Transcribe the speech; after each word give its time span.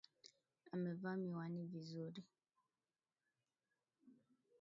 Amevaa 0.73 1.17
miwani 1.21 1.61
vizuri. 1.71 2.21